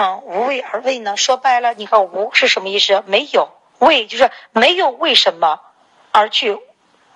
[0.00, 1.16] 嗯，无为而为呢？
[1.16, 3.02] 说白了，你看无是什么意思？
[3.06, 3.50] 没有
[3.80, 5.60] 为，就是没有为什么
[6.12, 6.56] 而去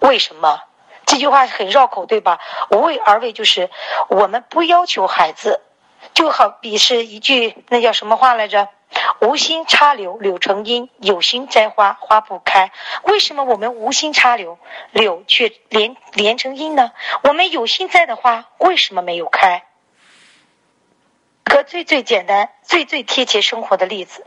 [0.00, 0.62] 为什么？
[1.06, 2.40] 这句话很绕口，对吧？
[2.72, 3.70] 无为而为就是
[4.08, 5.60] 我们不要求孩子，
[6.12, 8.68] 就好比是一句那叫什么话来着？
[9.20, 12.72] 无心插柳，柳成荫；有心栽花，花不开。
[13.04, 14.58] 为什么我们无心插柳，
[14.90, 16.90] 柳却连连成荫呢？
[17.22, 19.62] 我们有心栽的花，为什么没有开？
[21.52, 24.24] 个最最简单、最最贴切生活的例子，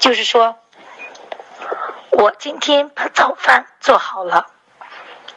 [0.00, 0.58] 就是说，
[2.10, 4.48] 我今天把早饭做好了，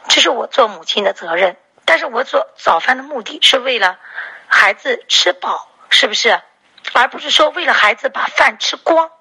[0.08, 1.56] 这是我做母亲的责任。
[1.84, 3.96] 但是我做早饭的目的是为了
[4.48, 6.40] 孩子吃饱，是不是？
[6.92, 9.12] 而不是说为了孩子把饭吃光。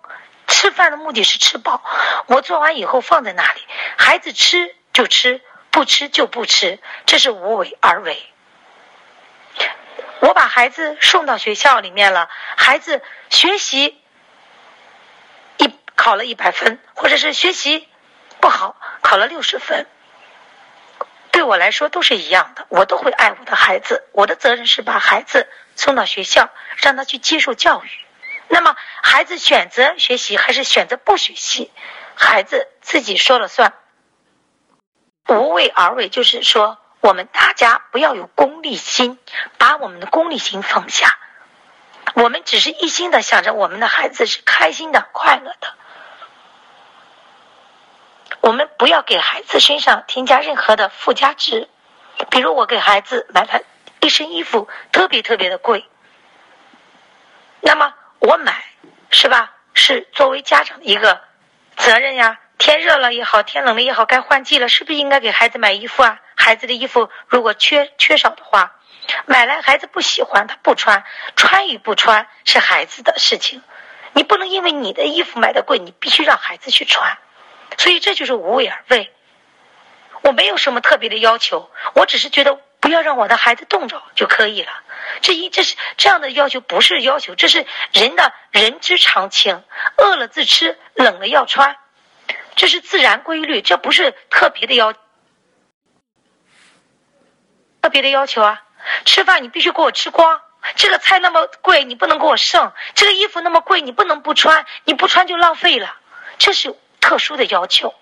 [0.47, 1.83] 吃饭的目的是吃饱。
[2.25, 3.61] 我做完以后放在那里，
[3.97, 8.25] 孩子吃就吃，不吃就不吃，这是无为而为。
[10.57, 14.01] 孩子送到学校里面了，孩子学习
[15.57, 17.87] 一考了一百分，或者是学习
[18.41, 19.85] 不好考了六十分，
[21.29, 24.07] 对我来说都是一样的，我都会爱我的孩子。
[24.13, 27.89] 我的责任是把孩子送到学校，让他去接受教育。
[28.47, 31.71] 那么孩子选择学习还是选择不学习，
[32.15, 33.75] 孩子自己说了算。
[35.27, 36.79] 无为而为，就是说。
[37.01, 39.17] 我们大家不要有功利心，
[39.57, 41.17] 把我们的功利心放下。
[42.13, 45.73] 我们只是一心的想着我们的孩子是开心的、快乐的。
[48.41, 51.69] 我们不要给孩子身上添加任何的附加值，
[52.29, 53.61] 比如我给孩子买了
[54.01, 55.85] 一身衣服，特别特别的贵。
[57.61, 58.63] 那么我买
[59.09, 59.53] 是吧？
[59.73, 61.21] 是作为家长的一个
[61.75, 62.39] 责任呀。
[62.57, 66.19] 天热了也好，天冷了也好，该换季了，是不是应该给孩子买衣服啊？
[66.47, 68.77] 孩子的衣服如果缺缺少的话，
[69.25, 71.03] 买来孩子不喜欢，他不穿，
[71.35, 73.61] 穿与不穿是孩子的事情。
[74.13, 77.17] 你不能因为你的衣服买的贵，你必须让孩子去穿。
[77.77, 79.11] 所以这就是无为而为。
[80.21, 84.71] 我没有什么特别的要求，我只是觉得不要让我的孩子冻着就可以了。
[85.19, 89.65] 这一这是这样的要求，不是要求，这是人的人之常情。
[89.97, 91.75] 饿了自吃，冷了要穿，
[92.55, 94.93] 这是自然规律，这不是特别的要。
[97.87, 98.63] 特别的要求啊！
[99.05, 100.41] 吃饭你必须给我吃光，
[100.75, 105.95] 这个菜那么贵，你不能给我剩；这个衣服那么贵，你不能不穿，你不穿就浪费了。
[106.37, 107.95] 这是特殊的要求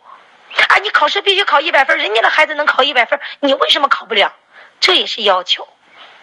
[0.69, 0.77] 啊！
[0.81, 4.33] 你考试必须考一百分，人家的孩子能考一百分，你为什么考不了？
[4.79, 5.67] 这也是要求。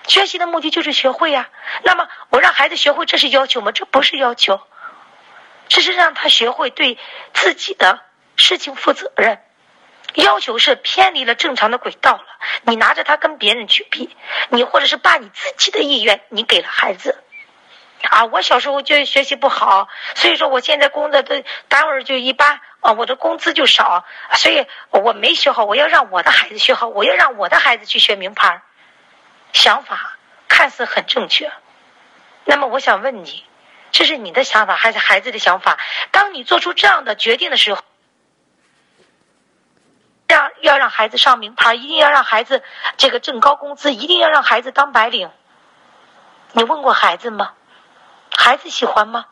[0.08, 1.48] 学习的目的就是学会呀。
[1.84, 3.70] 那么我让孩子学会，这是要求吗？
[3.70, 4.60] 这不是要求，
[5.68, 6.98] 这是让他学会对
[7.32, 8.00] 自己的
[8.34, 9.40] 事情负责任。
[10.14, 12.24] 要求是偏离了正常的轨道了，
[12.64, 14.14] 你拿着它跟别人去比，
[14.50, 17.22] 你或者是把你自己的意愿你给了孩子，
[18.02, 28.60] 啊，我小时候就学习不好，所以说我现在工作的单位就一般啊，我的工资就少，所以我没学好，我要让我的孩子学好，我要让我的孩子去学名牌，
[29.52, 31.50] 想法看似很正确，
[32.44, 33.44] 那么我想问你，
[33.92, 35.78] 这是你的想法还是孩子的想法？
[36.10, 37.82] 当你做出这样的决定的时候。
[40.62, 42.62] 要让孩子上名牌，一定要让孩子
[42.96, 45.30] 这个挣高工资，一定要让孩子当白领。
[46.52, 47.52] 你问过孩子吗？
[48.34, 49.26] 孩子喜欢吗？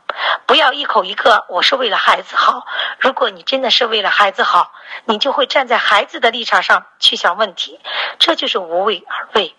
[0.47, 2.67] 不要一口一个我是为了孩子好。
[2.99, 4.73] 如果你真的是为了孩子好，
[5.05, 7.81] 你就会站在孩子的立场上去想问题。
[8.19, 9.55] 这就是无为而为。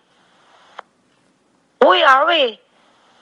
[1.80, 2.62] 无为而为，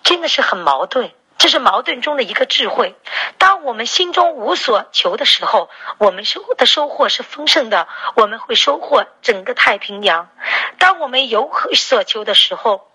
[0.03, 1.11] 真的是很矛盾。
[1.39, 2.95] 这是矛盾中的一个智慧。
[3.39, 10.29] 当我们心中无所求的时候，我们收的收获是丰盛的，我们会收获整个太平洋。
[10.77, 12.91] 当我们有所求的时候，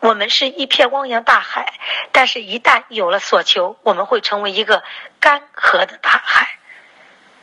[0.00, 1.74] 我们是一片汪洋大海。
[2.12, 4.84] 但是，一旦有了所求，我们会成为一个
[5.20, 6.58] 干涸的大海，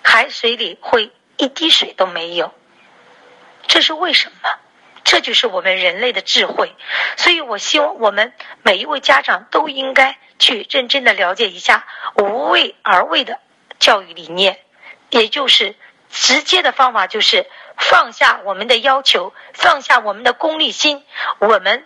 [0.01, 2.53] 海水里会一滴水都没有。
[3.67, 4.49] 这是为什么？
[5.13, 6.75] 这就是我们人类的智慧，
[7.17, 8.33] 所以我希望我们
[8.63, 11.85] 每一位家长都应该去认真的了解一下
[12.17, 13.37] 无为而为的
[13.77, 14.59] 教育理念，
[15.11, 15.75] 也就是
[16.09, 17.45] 直接的方法就是
[17.77, 21.05] 放下我们的要求，放下我们的功利心，
[21.37, 21.85] 我们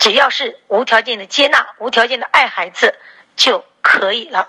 [0.00, 2.98] 只要是无条件的接纳、无条件的爱孩子
[3.36, 4.48] 就可以了。